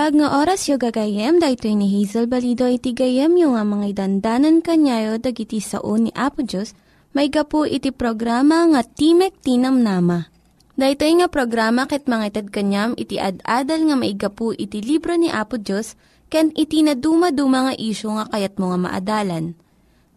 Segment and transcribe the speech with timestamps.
[0.00, 4.64] Naimbag nga oras yung gagayem, dahil ni Hazel Balido iti gayem yung nga mga dandanan
[4.64, 6.72] kanyayo dagiti sao ni Apo Diyos,
[7.12, 10.24] may gapu iti programa nga Timek Tinam Nama.
[10.72, 15.28] Dahil nga programa ket mga itad kanyam iti ad-adal nga may gapu iti libro ni
[15.28, 16.00] Apo Diyos,
[16.32, 19.52] ken iti na dumaduma nga isyo nga kayat mo nga maadalan.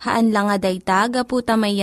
[0.08, 1.76] Haan lang nga dayta, gapu tamay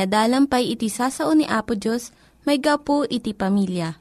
[0.49, 2.17] pay iti sasao ni Apo Diyos,
[2.49, 3.93] may gapu iti pamilya.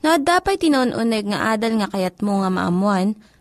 [0.00, 3.20] No, dapat tinon-uneg nga adal nga kayat mo nga maamuan,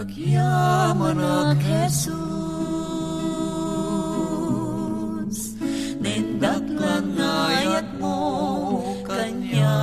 [0.00, 2.16] Agyaman ak Jesus
[6.00, 8.16] Nindaklan ngayat mo
[9.04, 9.76] kanya.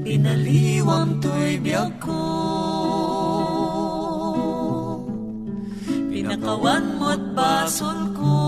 [0.00, 2.24] Pinaliwam to'y biyag ko.
[6.08, 8.41] Pinakawan mo't basol ko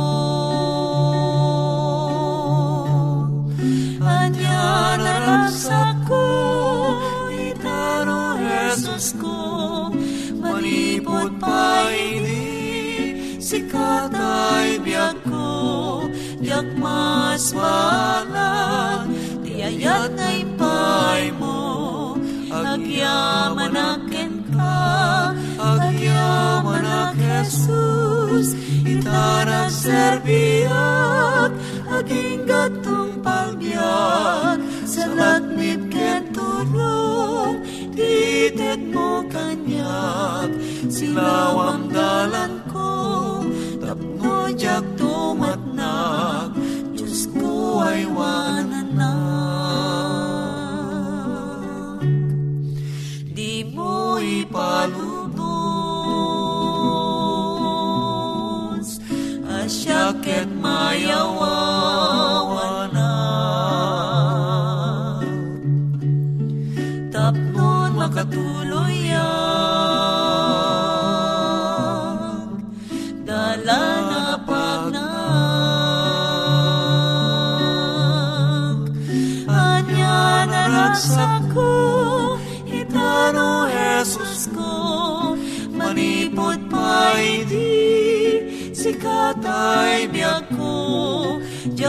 [13.54, 16.02] Sikat ay biyag ko
[16.42, 19.14] Yak mas balang
[19.46, 22.18] Tiayat na ipay mo
[22.50, 24.82] Agyaman akin ka
[25.54, 28.58] Agyaman ak Jesus.
[28.82, 31.54] Itarang serbiak
[31.94, 37.62] Aging gatong palbiak Sa lakmit ken tulong
[37.94, 40.50] Titet mo kanyak
[40.90, 42.63] Silawang dalan
[44.54, 46.54] jak tumatnak
[46.94, 49.02] Diyos ko ay wananak
[53.34, 54.54] Di mo ipalubos
[59.50, 61.33] Asyaket mayawawan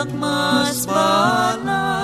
[0.05, 1.94] Diyak mas balan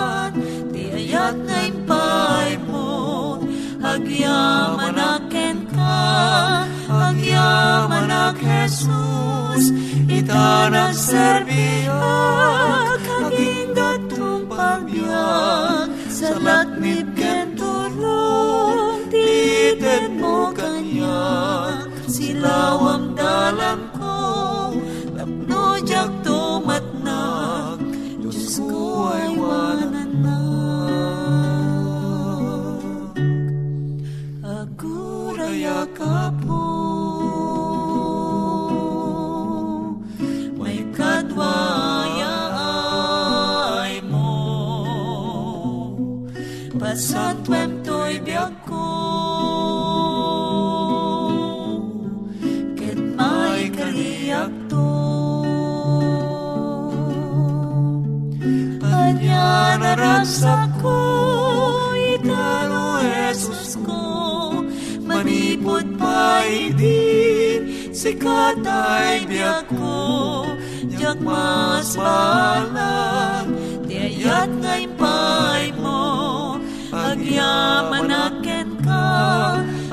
[65.61, 70.57] Manipot pa idin Sikat ay biyak ko.
[70.89, 73.45] Diyak mas balag
[73.85, 76.57] Diayat ngay pay mo.
[76.89, 79.09] Agyaman aken ka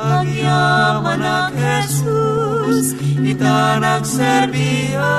[0.00, 5.14] Agyaman ak Jesus Ita nagserbiya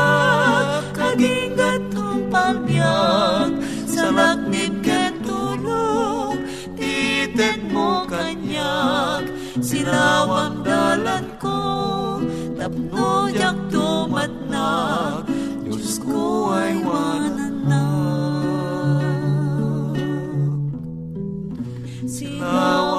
[0.97, 3.53] Kaging gatong palbiyak
[3.85, 6.43] Sa laknib ken tulong
[6.75, 11.59] Titek mo kanyak Silawang dalan ko
[12.55, 15.27] Tapno jak tumatnak
[15.67, 17.99] Diyos ko ay wananak
[22.07, 22.98] Silawang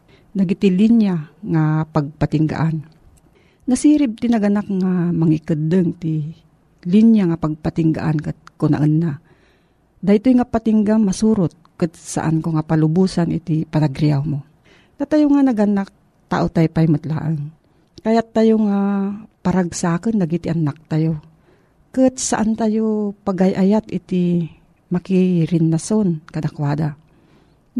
[0.31, 2.83] nagiti linya nga pagpatinggaan.
[3.67, 6.33] Nasirib ti naganak nga mangikadeng ti
[6.87, 9.11] linya nga pagpatinggaan kat kunaan na.
[10.01, 14.41] Dahito nga patingga masurot kat saan ko nga palubusan iti panagriyaw mo.
[14.97, 15.89] Natayo nga naganak
[16.29, 17.53] tao tayo pa'y matlaan.
[18.01, 18.79] Kaya tayo nga
[19.45, 21.21] paragsakan nagiti anak tayo.
[21.93, 24.49] Kat saan tayo pagayayat iti
[24.89, 27.00] makirin nason kadakwada.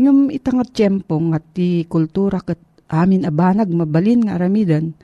[0.01, 2.57] Ngam itangat tiyempo nga ti kultura kat
[2.89, 4.97] amin abanag mabalin nga aramidan,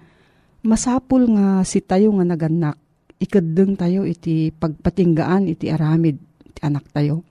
[0.66, 2.82] masapul nga si tayo nga naganak,
[3.22, 6.18] ikadeng tayo iti pagpatinggaan iti aramid
[6.50, 7.22] iti anak tayo.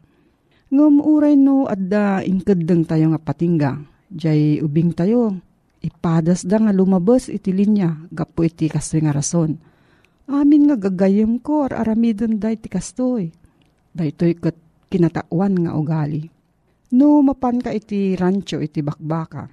[0.70, 3.82] Ngam uray no adda inkadeng tayo nga patingga,
[4.14, 5.34] jay ubing tayo,
[5.82, 9.58] ipadas da nga lumabas iti linya, gapo iti kastoy nga rason.
[10.30, 13.34] Amin nga gagayem ko ar aramidon da iti kastoy.
[13.90, 14.54] Daytoy kat
[14.86, 16.35] kinatawan nga ugali.
[16.94, 19.50] No mapan ka iti rancho iti bakbaka.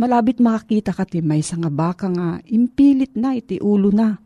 [0.00, 4.18] Malabit makakita ka ti may nga baka nga impilit na iti ulo na.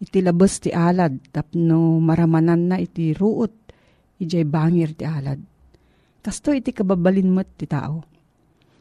[0.00, 3.52] Iti labas ti alad tapno maramanan na iti ruot.
[4.18, 5.38] Ijay bangir ti alad.
[6.24, 8.02] Kasto iti kababalin mo't ti tao.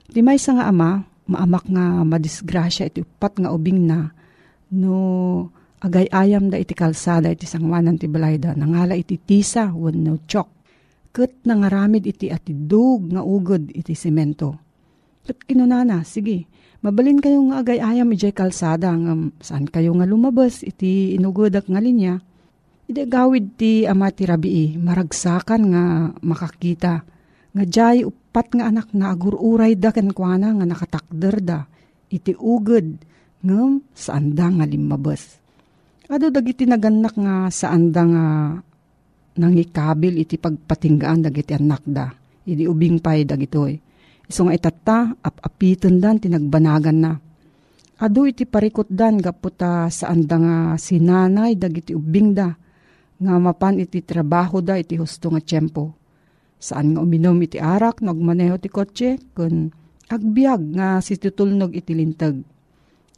[0.10, 4.10] Ti may nga ama, maamak nga madisgrasya iti upat nga ubing na
[4.74, 4.96] no
[5.80, 10.59] agay ayam da iti kalsada iti sangwanan ti balayda nangala iti tisa wenno chok
[11.10, 14.56] ket nangaramid iti ati dug nga ugod iti semento.
[15.26, 16.46] Ket kinunana, sige,
[16.82, 21.82] mabalin kayo nga agay ayam ijay kalsada nga saan kayo nga lumabas iti inugodak nga
[21.82, 22.22] linya.
[22.90, 25.84] Ide gawid ti ama ti rabii, maragsakan nga
[26.26, 27.06] makakita.
[27.54, 31.60] Nga jay upat nga anak na agururay da ken kuana nga nakatakder da.
[32.10, 32.98] Iti ugod
[33.46, 35.38] ngem saan da nga limabas.
[36.10, 38.26] Ado dagiti naganak nga saan da nga
[39.38, 42.10] nangikabil iti pagpatinggaan dagiti anak da.
[42.48, 43.78] Idi ubing pay dagitoy.
[44.30, 47.14] Iso nga itata, ap-apiton dan, tinagbanagan na.
[48.00, 52.54] Ado iti parikot dan, gaputa saan da nga sinanay, dagiti ubing da.
[53.20, 55.98] Nga mapan iti trabaho da, iti husto nga tiyempo.
[56.62, 59.74] Saan nga uminom iti arak, nagmaneho ti kotse, kun
[60.10, 62.38] agbyag nga si tutulnog iti lintag.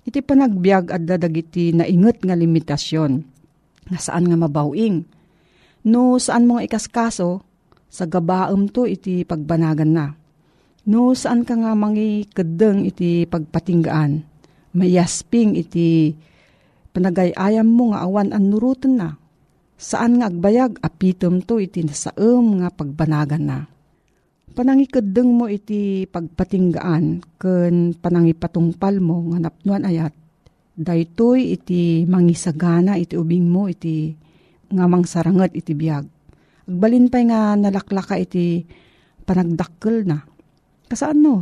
[0.01, 3.11] Iti panagbyag adda dagiti nainget nga limitasyon.
[3.91, 5.20] Nga saan nga mabawing
[5.81, 7.41] No saan mga ikaskaso,
[7.91, 10.07] sa gabaam to iti pagbanagan na.
[10.87, 14.23] No saan ka nga mangi kadeng iti pagpatinggaan,
[14.77, 16.15] mayasping iti
[16.93, 19.09] panagayayam mo nga awan ang nurutan na.
[19.81, 23.59] Saan nga agbayag apitom to iti nasaem nga pagbanagan na.
[24.51, 30.13] Panangikadeng mo iti pagpatinggaan ken panangipatungpal mo nga napnuan ayat.
[30.77, 34.13] Daytoy iti mangisagana iti ubing mo iti
[34.73, 36.05] nga mangsaranget iti biyag.
[36.67, 38.63] Agbalin pa'y nga nalaklaka iti
[39.27, 40.23] panagdakkel na.
[40.87, 41.35] Kasaan no?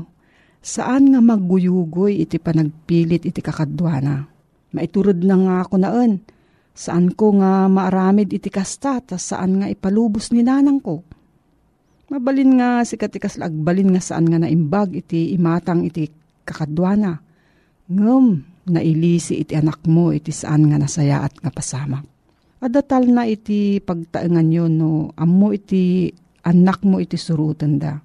[0.59, 4.27] Saan nga magguyugoy iti panagpilit iti kakadwana?
[4.75, 6.21] Maiturod na nga ako naan.
[6.75, 11.03] Saan ko nga maaramid iti kasta, tas saan nga ipalubos ni nanang ko?
[12.09, 16.09] Mabalin nga si katikas agbalin nga saan nga naimbag iti imatang iti
[16.41, 17.21] kakadwana.
[17.89, 18.25] Ngem,
[18.69, 22.18] nailisi iti anak mo iti saan nga nasaya at nga pasamak.
[22.59, 26.11] Adatal na iti pagtaengan yun no, ammo iti
[26.43, 27.95] anak mo iti surutan da.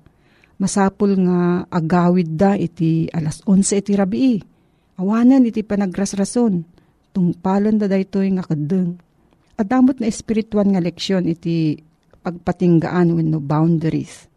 [0.62, 4.38] Masapul nga agawid da iti alas 11 iti rabii.
[5.02, 6.62] Awanan iti panagrasrason.
[7.10, 8.94] Tungpalan da daytoy nga kadeng.
[9.58, 11.82] Adamot na espirituan nga leksyon iti
[12.22, 14.30] pagpatinggaan when no boundaries.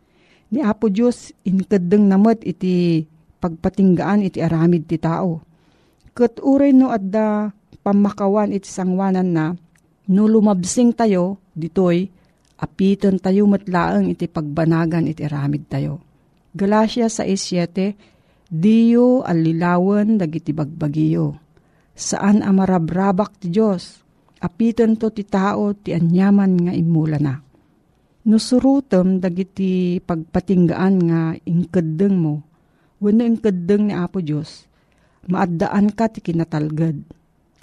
[0.49, 3.05] Ni Apo Diyos, inkadeng namot iti
[3.37, 5.45] pagpatinggaan iti aramid ti tao.
[6.17, 7.53] Kat uray no adda
[7.85, 9.45] pamakawan iti sangwanan na
[10.11, 12.07] no lumabsing tayo, ditoy,
[12.57, 16.01] apiton tayo matlaang iti pagbanagan iti aramid tayo.
[16.57, 21.35] Galacia 6.7 Diyo alilawan dagiti bagbagiyo.
[21.91, 23.99] Saan amarabrabak ti Diyos?
[24.39, 27.35] Apiton to ti tao ti anyaman nga imula na.
[28.23, 32.35] Nusurutom dagiti pagpatinggaan nga ingkadeng mo.
[33.03, 34.65] Wano ingkadeng ni Apo Diyos,
[35.29, 36.97] maaddaan ka ti kinatalgad.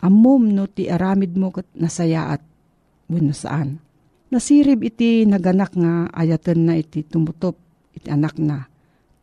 [0.04, 2.44] Amom no ti aramid mo kat nasayaat.
[3.08, 3.80] Wano saan?
[4.28, 7.56] Nasirib iti naganak nga ayatan na iti tumutop
[7.96, 8.68] iti anak na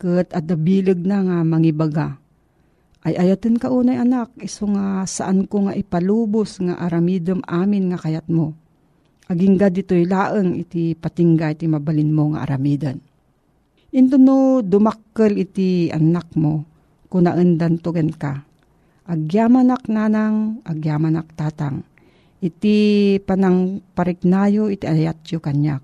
[0.02, 2.18] ket adda bileg na nga mangibaga.
[3.06, 8.02] Ay ayaten ka unay anak, iso nga saan ko nga ipalubos nga aramidom amin nga
[8.02, 8.58] kayat mo.
[9.30, 12.98] Aging dito'y laeng iti patingga iti mabalin mo nga aramidan.
[13.94, 16.66] Ito no dumakkel iti anak mo,
[17.10, 18.51] kunaendan tugen ka.
[19.10, 21.82] Agyamanak nanang, agyamanak tatang.
[22.42, 25.82] Iti panang pariknayo iti ayatyo kanyak.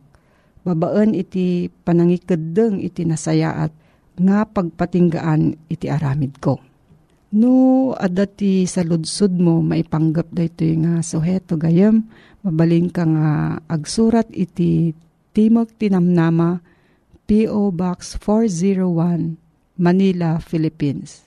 [0.61, 3.71] Babaan iti panangikadeng iti nasayaat
[4.17, 6.57] nga pagpatinggaan iti aramid ko.
[7.27, 12.07] No, adati sa ludsud mo, maipanggap da ito nga suheto gayam,
[12.41, 14.95] mabaling ka nga agsurat iti
[15.35, 16.63] Timog Tinamnama,
[17.27, 17.75] P.O.
[17.75, 19.35] Box 401,
[19.77, 21.26] Manila, Philippines.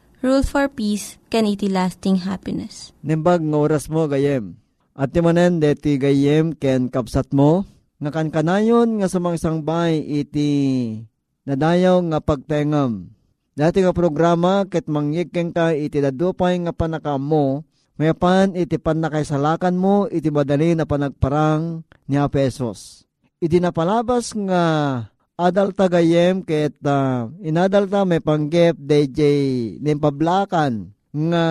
[0.21, 2.93] Rule for Peace, can iti lasting happiness.
[3.01, 4.53] Nimbag nga oras mo gayem.
[4.93, 7.65] At manen deti gayem ken kapsat mo,
[7.97, 10.49] nga kankanayon nga sumangsang bay iti
[11.49, 13.09] nadayaw nga pagtengam.
[13.57, 17.65] Dati nga programa ket mangyikeng ka iti dadupay nga panakam mo,
[17.97, 23.09] mayapan iti panakaisalakan mo iti madali na panagparang ni Apesos.
[23.41, 24.63] Iti napalabas nga
[25.39, 29.21] adal tagayem ket uh, inadal ta may panggep DJ
[29.79, 31.45] nimpablakan nga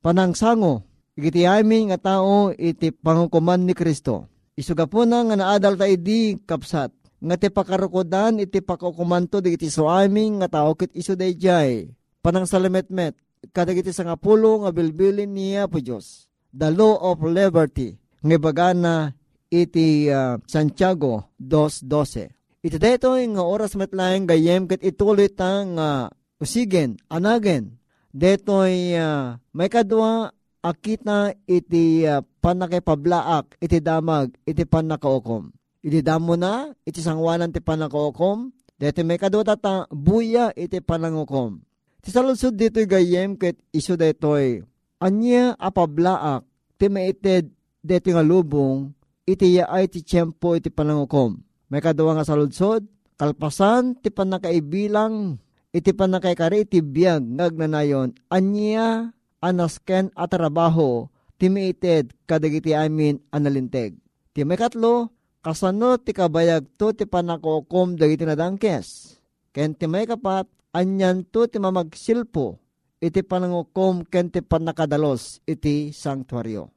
[0.00, 4.32] panangsango Iti amin nga tao iti pangukuman ni Kristo.
[4.56, 6.88] Isuga po na nga naadal ta idi kapsat.
[7.22, 11.92] Nga ti pakarukodan iti pakukumanto di iti so amin nga tao kit iso dayjay.
[12.24, 13.14] Panang salametmet.
[13.52, 16.32] Kadag iti sa nga nga bilbilin niya po Diyos.
[16.48, 18.00] The law of liberty.
[18.24, 19.12] Nga bagana
[19.52, 22.41] iti uh, Santiago 2.12.
[22.62, 27.82] Iti dito nga oras metlaeng gayem kat ituloy ta nga usigen, anagen.
[28.14, 30.30] Detoy uh, may kadwa
[30.62, 35.50] akita iti uh, panakipablaak iti damag iti panakaukom.
[35.82, 41.58] Iti damo na iti sangwanan ti panakaukom deti may kadota ta buya iti panangukom.
[41.98, 44.62] Ti salusod dito gayem ket iso detoy
[45.02, 46.46] anya apablaak
[46.78, 47.50] ti maited
[47.82, 48.94] deti nga lubong
[49.26, 51.42] iti yaay ti tiyempo iti panangukom.
[51.72, 52.84] May kadwa nga saludsod
[53.16, 55.40] kalpasan ti panakaibilang
[55.72, 61.08] iti panakaikari iti biyag ngagnanayon anya anasken at trabaho
[61.40, 63.96] timiited kadagiti amin analinteg.
[64.36, 69.16] Ti may katlo, kasano ti kabayag to ti panakokom dagiti nadangkes.
[69.56, 70.44] Ken ti may kapat,
[70.76, 72.60] anyan to ti mamagsilpo
[73.00, 76.68] iti panangukom ken ti panakadalos iti sanctuaryo.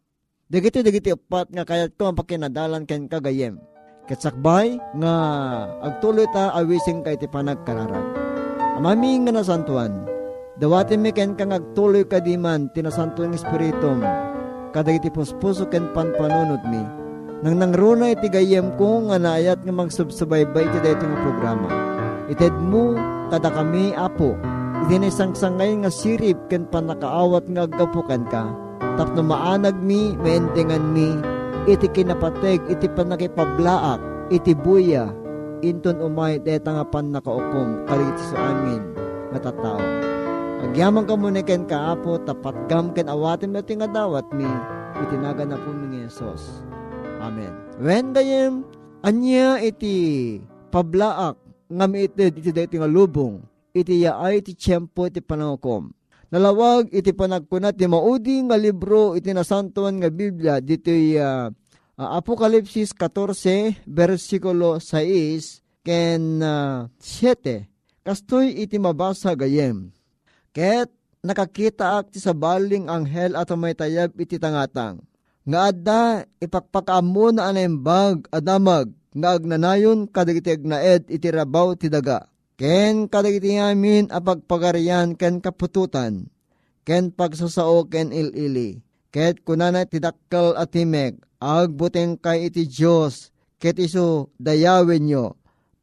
[0.47, 3.74] Dagiti dagiti upat nga kayat ko ang pakinadalan ken kagayem.
[4.05, 5.15] Ketsakbay nga
[5.81, 8.05] agtuloy ta awising kay ti panagkararag.
[8.77, 10.05] Amami nga nasantuan,
[10.61, 14.05] dawatin mi ken kang agtuloy kadiman tinasanto ng espiritum,
[14.77, 16.85] kadagiti puspuso ken panpanunod mi.
[17.41, 21.69] Nang nangruna iti gayem ko nga naayat nga magsubsubaybay iti dayto nga programa.
[22.29, 22.93] Ited mo
[23.33, 24.37] kada kami apo
[24.85, 28.53] iti nasangsangay nga sirip ken panakaawat nga aggapukan ka.
[29.01, 31.34] Tapno maanag mi, maendengan mi,
[31.65, 33.97] iti kinapateg, iti panakipablaak,
[34.29, 35.09] iti buya,
[35.65, 38.81] inton umay deta nga pan nakaukom, kalit sa amin,
[39.33, 39.81] nga tatao.
[40.65, 44.47] Agyaman ka muna ken kaapo, tapat gam ken awatin iti nga dawat mi,
[45.01, 46.61] itinaga na po ng Yesus.
[47.19, 47.51] Amen.
[47.81, 48.61] When gayem,
[49.01, 50.37] anya iti
[50.69, 53.41] pablaak, nga miitid iti deti nga lubong,
[53.73, 55.89] iti yaay iti tiyempo iti panangukom.
[56.35, 62.91] Nalawag iti panagkunat ti maudi nga libro iti nasantuan nga Biblia dito uh, uh, Apokalipsis
[62.91, 69.95] 14 versikulo 6 ken uh, 7 kastoy iti mabasa gayem.
[70.51, 70.91] Ket
[71.23, 75.07] nakakita ak ti sabaling anghel at may tayab iti tangatang.
[75.47, 76.03] Nga adda
[76.43, 84.07] ipakpakamo na anembag adamag nga agnanayon kadagiti agnaed iti rabaw ti daga ken kadagiti amin
[84.11, 86.31] apagpagarian ken kapututan,
[86.87, 88.79] ken pagsasao ken ilili,
[89.11, 95.25] ket kunana tidakkel at timek, agbuteng kay iti Diyos, ket iso dayawin nyo,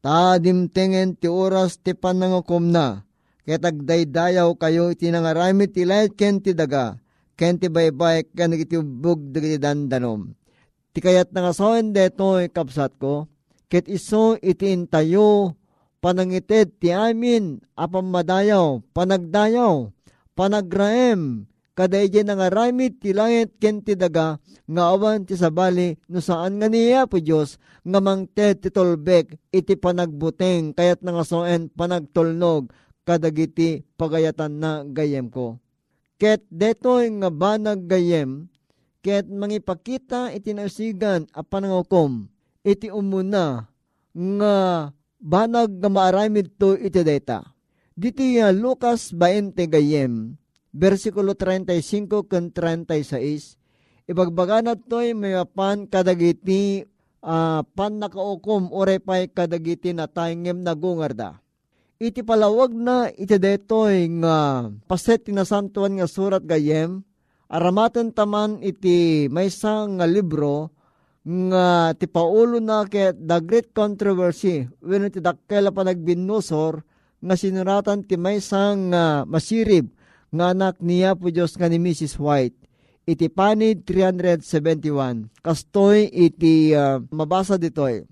[0.01, 3.05] ta dimtengen ti oras ti panangukom na,
[3.45, 6.97] ket agdaydayaw kayo iti nangaramit ti light ken ti daga,
[7.37, 10.33] ken ti baybay ken iti bug dagiti dandanom.
[10.93, 13.25] Ti kayat nga soen detoy kapsat ko,
[13.65, 14.69] ket iso iti
[16.03, 16.11] intayo
[16.43, 19.87] panangited ti amin apamadayaw, panagdayaw,
[20.35, 21.47] panagraem,
[21.79, 24.35] kadayje nga ramit ti langit ken ti daga,
[24.67, 27.55] nga awan ti sabali no saan nga niya po Diyos,
[27.87, 32.67] nga mangted ti tolbek iti panagbuteng kayat nga soen panagtulnog
[33.07, 35.59] kadagiti pagayatan na gayem ko.
[36.19, 38.47] Ket detoy nga banag gayem,
[39.03, 42.27] ket mangipakita iti nausigan a panangukom,
[42.63, 43.67] iti umuna
[44.15, 44.55] nga
[45.23, 47.47] banag nga maaramid to iti data.
[47.95, 50.35] Dito ya Lucas 20 gayem,
[50.75, 53.55] versikulo 35 ken 36,
[54.11, 56.83] ibagbaganat to'y mayapan kadagiti
[57.23, 61.39] uh, pan nakaukom orepay kadagiti na tayngem nagungarda.
[62.03, 67.05] Iti palawag na iti detoy nga paset tinasantuan nga surat gayem,
[67.47, 70.73] aramaten taman iti maysa nga libro
[71.23, 76.83] nga ti paulo na ket the great controversy when ti dakkel pa nagbinusor
[77.23, 79.87] nga sinuratan ti maysang nga masirib
[80.33, 82.17] nga anak niya po Diyos nga ni Mrs.
[82.19, 82.57] White.
[83.03, 85.29] Iti panid 371.
[85.43, 88.07] Kastoy iti uh, mabasa ditoy.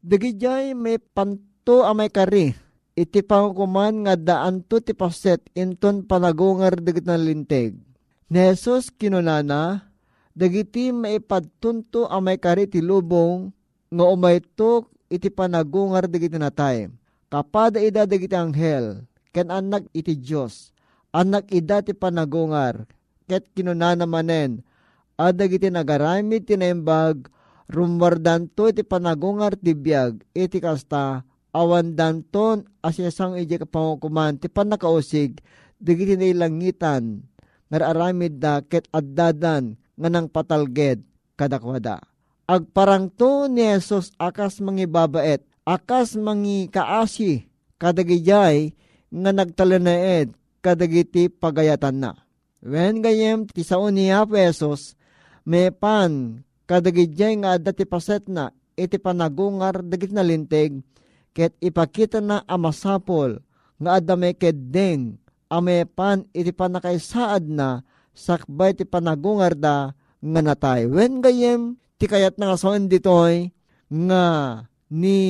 [0.00, 2.54] Dagijay may panto a may kari.
[2.96, 7.76] Iti pangkuman nga daan to ti paset inton panagungar digit na linteg.
[8.32, 9.85] Ni Jesus kinunana,
[10.36, 13.48] dagiti maipadtunto ang may kari ti lubong
[13.88, 16.92] nga umaytok iti panagungar dagiti natay.
[17.32, 20.70] Kapada ida dagiti anghel, ken anak iti Diyos,
[21.10, 22.86] anak ida ti panagungar,
[23.26, 24.62] ket kinunana manen,
[25.18, 27.26] adagiti nagaramid ti naimbag,
[27.66, 35.42] rumwardanto iti panagungar ti biyag, iti kasta, awan danton asyasang iti kapangukuman, ti panakausig,
[35.82, 37.26] dagiti nailangitan,
[37.72, 41.02] nararamid da ket addadan, nga nang patalged
[41.34, 42.00] kadakwada.
[42.46, 48.70] Agparangto ni Jesus akas mangibabaet, akas mangi kaasi, kadagijay
[49.10, 50.30] nga nagtalanaed
[50.62, 52.12] kadagiti pagayatan na.
[52.62, 54.94] When gayem ti sao ni Jesus,
[55.42, 60.82] may pan kadagijay nga adda ti paset na iti panagungar dagit na linteg,
[61.34, 63.42] ket ipakita na amasapol
[63.78, 70.88] nga adda may keddeng amepan iti panakaisaad na sakbay ti panagungar da nga natay.
[70.88, 73.52] When gayem, ti kayat nga soen ditoy
[73.86, 74.24] nga
[74.88, 75.20] ni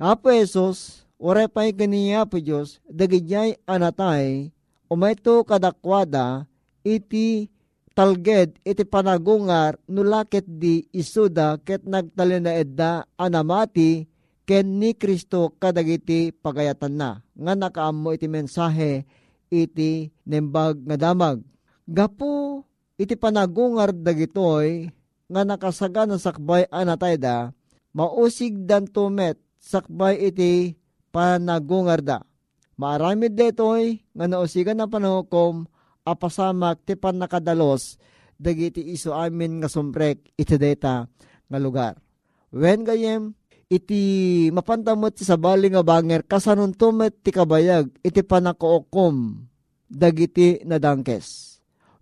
[0.00, 4.50] Apo Esos, orepay kaniya po Diyos, dagijay anatay,
[4.88, 6.44] umayto kadakwada,
[6.84, 7.48] iti
[7.96, 14.04] talged iti panagungar nulakit di isuda ket nagtalina edda anamati
[14.44, 19.08] ken ni Kristo kadagiti pagayatan na nga nakaammo iti mensahe
[19.48, 21.40] iti nembag nga damag
[21.86, 22.66] Gapo
[22.98, 24.90] iti panagungar dagitoy
[25.30, 27.54] nga nakasaga na sakbay anatay da,
[27.94, 30.74] mausig dan tumet sakbay iti
[31.14, 32.26] panagungar da.
[32.74, 35.64] Maaramid detoy nga nausigan na panukom
[36.02, 37.96] apasamak ti pan nakadalos
[38.36, 41.06] dagiti iso amin nga sumprek iti data
[41.46, 41.96] nga lugar.
[42.50, 43.32] When gayem
[43.70, 44.02] iti
[44.50, 49.46] mapantamot ti sabali nga banger kasanon tumet ti kabayag iti panakookom
[49.86, 51.55] dagiti nadangkes.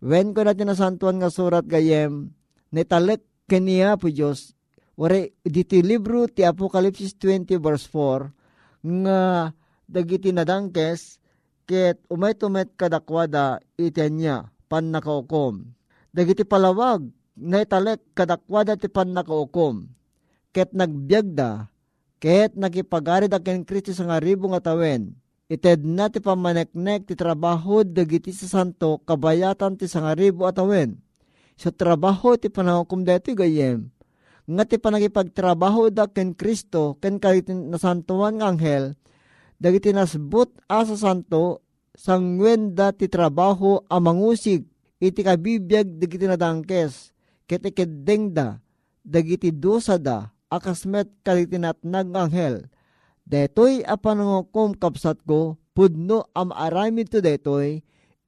[0.05, 2.29] When ko natin nasantuan nga surat gayem
[2.69, 4.53] nitalek kaniya po Diyos
[5.01, 9.49] wari diti libro ti Apokalipsis 20 verse 4 nga
[9.89, 11.25] dagiti nadangkes
[11.65, 15.73] ket umay tumet kadakwada iten niya pan nakaukom.
[16.13, 19.89] Dagiti palawag na italek kadakwada ti pan nakaukom.
[20.53, 21.73] Ket nagbyagda,
[22.21, 25.17] ket nakipagarid aken Kristi sa nga ribo nga tawen.
[25.55, 30.99] Ited na ti pamaneknek ti trabaho dagiti sa santo kabayatan ti sa nga ribo atawen.
[31.55, 33.87] So trabaho ti panahukom deti gayem.
[34.51, 38.99] Nga ti panagipagtrabaho da ken Kristo ken kalitin nasantuan nga anghel
[39.63, 41.63] dagiti nasbut asa santo
[41.95, 44.67] sangwenda ti trabaho a mangusig
[44.99, 47.15] iti kabibiyag dagiti nadangkes
[47.47, 48.59] ket ikedengda
[49.01, 52.55] dagiti dosa da akasmet kalitinatnag ng anghel
[53.25, 57.81] detoy a panangukom kapsat ko pudno am aramid to detoy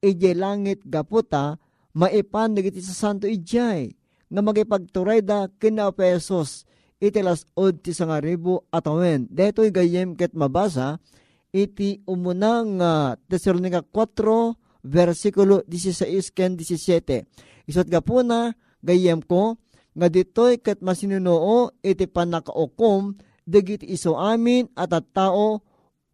[0.02, 1.56] ije langit gaputa
[1.96, 3.92] maipan dagiti sa santo ijay
[4.26, 6.66] nga magipagturay da kina pesos
[7.00, 10.98] itilas od ti sangaribo atawen detoy gayem ket mabasa
[11.56, 17.24] iti umunang uh, Tesalonica 4 versikulo 16 ken 17.
[17.66, 18.52] Isot ga po na
[18.84, 19.56] gayem ko
[19.96, 25.62] nga ditoy ket masinunoo iti panakaukom dagiti iso amin at at tao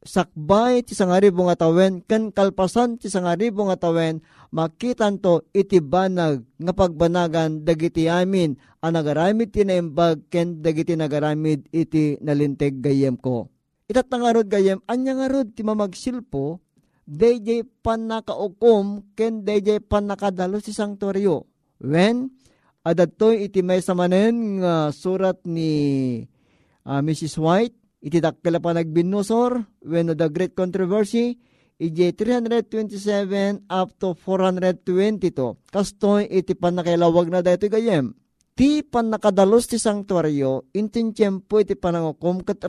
[0.05, 4.21] sakbay ti sangaribo nga tawen ken kalpasan ti sangaribo nga tawen
[4.53, 11.71] makitan to iti banag nga pagbanagan dagiti amin ang nagaramid ti naimbag ken dagiti nagaramid
[11.71, 13.47] iti nalinteg gayem ko.
[13.87, 16.59] Itat nga rod gayem, anya nga rod ti mamagsilpo,
[17.07, 21.47] DJ pan nakaukom, ken DJ pan nakadalo si sanktuaryo.
[21.83, 22.33] When,
[22.83, 26.25] adadtoy iti may samanen nga surat ni
[26.87, 27.39] uh, Mrs.
[27.39, 31.39] White, iti dakkala pa nagbinusor, when the great controversy,
[31.79, 35.59] ije 327 up to 422.
[35.71, 38.15] Kastoy iti pan nakilawag na dito gayem
[38.53, 42.63] ti pan nakadalos ti sanktuaryo, intin tiyempo iti panangukom, kat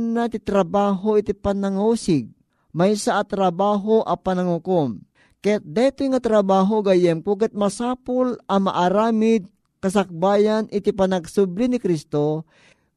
[0.00, 2.32] na ti trabaho iti panangusig.
[2.70, 5.02] May sa trabaho a panangukom.
[5.40, 9.48] Ket deto nga trabaho gayem ko kat masapul a maaramid
[9.80, 12.44] kasakbayan iti panagsubli ni Kristo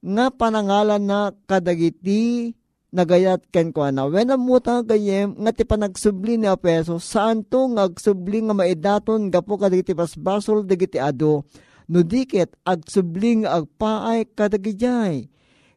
[0.03, 2.51] nga panangalan na kadagiti
[2.91, 4.05] nagayat ken ko na.
[4.05, 9.55] When amuta gayem nga ti panagsubli ni Apeso saan to nga agsubli nga maidaton gapo
[9.55, 11.47] kadagiti basbasol dagiti ado
[11.87, 15.31] no dikit agsubling agpaay kadagijay.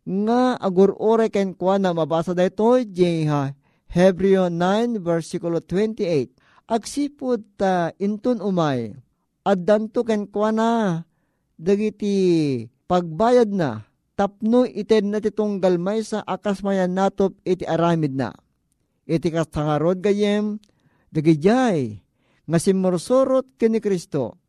[0.06, 3.54] Nga agurore ken kwa na mabasa dayto jeha
[3.90, 6.34] Hebreo 9 versikulo 28.
[6.66, 8.90] Agsipud ta intun umay.
[9.46, 10.70] Addanto ken kwa na
[11.54, 13.85] dagiti pagbayad na
[14.16, 18.32] tapno iten na titunggal may sa akas mayan natop iti aramid na.
[19.06, 20.58] Iti kastangarod gayem,
[21.12, 22.00] dagijay,
[22.48, 24.40] nga simursurot kini Kristo.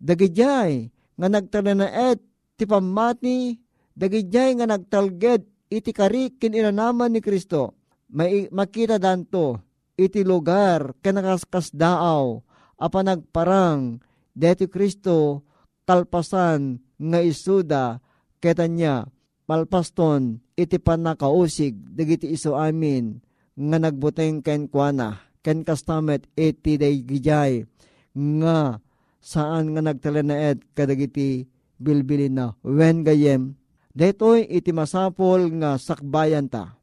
[0.00, 2.18] Dagijay, nga nagtalanaet
[2.56, 3.60] ti pamati
[3.92, 7.76] dagijay nga nagtalged iti kari kin inanaman ni Kristo.
[8.10, 9.60] May makita danto
[9.94, 12.40] iti lugar kanakaskas daaw
[12.80, 14.00] apa nagparang
[14.32, 15.44] deti Kristo
[15.84, 18.00] kalpasan nga isuda
[18.40, 19.06] ketanya
[19.46, 23.20] malpaston iti panakausig dagiti iso amin
[23.54, 27.68] nga nagbuteng ken kuana ken kastamet iti daygijay
[28.16, 28.80] nga
[29.20, 33.56] saan nga nagtalanaed kadagiti bilbilin na wen gayem
[33.92, 36.78] detoy iti masapol nga sakbayan ta.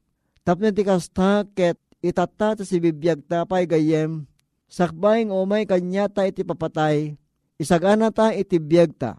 [0.45, 4.23] Tapno ti kasta ket itata ta si bibiyag tapay gayem
[4.67, 7.15] sakbayng umay kanya ta iti papatay
[7.59, 9.17] isagana ta iti biyag ta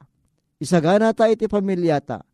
[0.61, 2.28] isagana ta iti pamilya ta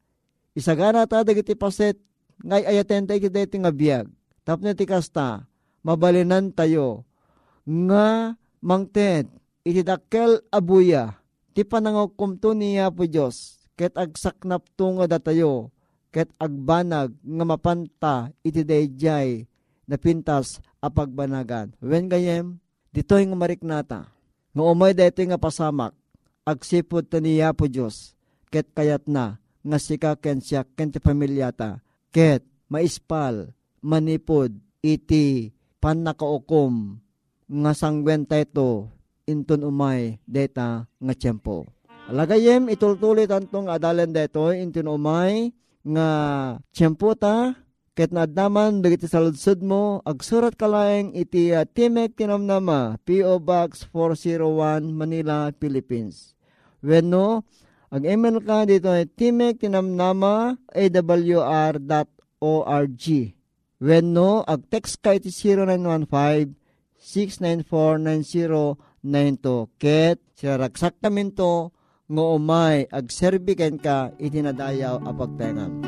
[0.54, 1.98] isagana ta dagiti paset
[2.40, 4.06] ngay ayaten ta iti nga biyag.
[4.46, 5.46] Tapno ti kasta
[5.84, 7.04] mabalinan tayo.
[7.66, 9.28] Nga mangted
[9.64, 11.16] iti dakkel abuya,
[11.56, 15.72] ti panangokumto niya po Diyos, ket agsaknap tunga datayo,
[16.12, 18.14] ket agbanag nga mapanta
[18.44, 19.48] iti dayjay
[19.88, 21.72] na pintas a pagbanagan.
[21.80, 22.60] Wen gayem,
[22.92, 24.00] ditoy nga mariknata,
[24.52, 25.96] nga umay dito nga pasamak,
[26.44, 28.12] agsipod ta niya po Diyos,
[28.52, 31.80] ket kayat na, nga sika ken siya ken ti pamilyata,
[32.12, 34.52] ket maispal, manipod,
[34.84, 35.50] iti
[35.80, 37.00] panakaukom,
[37.48, 38.92] nga sangwenta ito,
[39.24, 41.64] inton umay deta nga tiyempo.
[42.12, 46.08] Alagayem itultulit antong adalan deto inton umay nga
[46.76, 47.56] tiyempo ta
[47.94, 53.38] Ket naadnaman dagiti saludsod mo, agsurat ka laeng iti uh, Timek Tinamnama, P.O.
[53.38, 56.34] Box 401, Manila, Philippines.
[56.82, 57.46] Wenno,
[57.94, 61.78] ag email ka dito ay Timek Tinamnama, awr.org.
[63.78, 66.58] Wenno, ag text ka iti 0915
[66.98, 69.78] 6949092.
[69.78, 71.70] Ket, siraksak namin to,
[72.10, 75.78] nga umay, ag serbiken ka, itinadayaw apagtengam.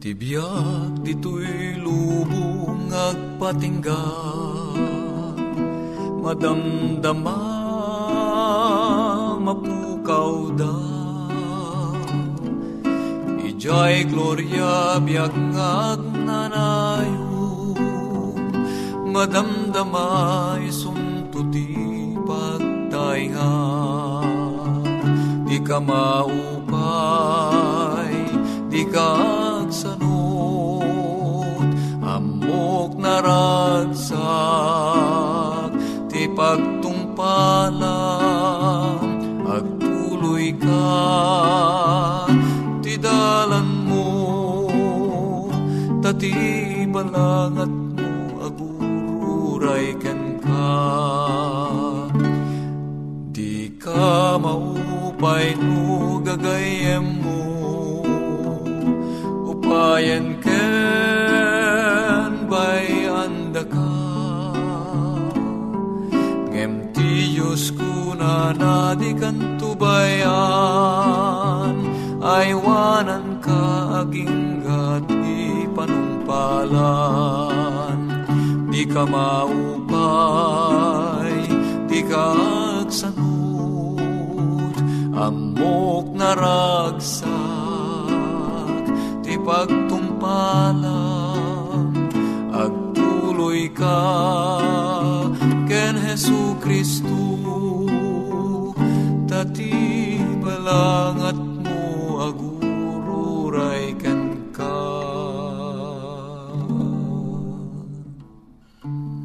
[0.00, 4.49] Tibyak dito'y lubong agpatingga
[6.30, 7.42] Madamdama
[9.42, 10.78] mapukaw da.
[13.50, 17.74] Ijay gloria biag ngag nanayo
[19.10, 23.50] Madamdama isuntuti pagtainga.
[25.50, 26.38] Di ka maupay,
[28.70, 29.18] di ka
[29.66, 31.66] agsanod,
[32.06, 35.19] amok naragsak,
[36.30, 37.82] ti pagtungpalan,
[39.42, 40.94] agtuloy ka,
[42.78, 44.06] ti dalan mo,
[45.98, 46.30] tati
[46.86, 50.70] balangat mo, agururay ken ka.
[53.34, 55.58] Di ka maupay
[78.80, 80.00] Di ka maupay,
[81.84, 82.32] di ka
[82.80, 84.72] agsanod,
[85.12, 87.28] amok naragsak,
[89.20, 91.92] ti pagtumpalan,
[92.48, 94.00] agtuloy ka,
[95.68, 97.52] ken Hesu Kristu,
[99.28, 100.16] tati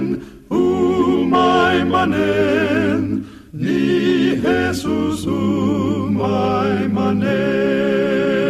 [0.00, 8.47] manen, umay manen, ni Jesus o umay manen.